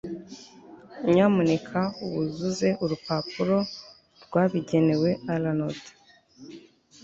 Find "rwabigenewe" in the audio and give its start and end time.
4.23-5.09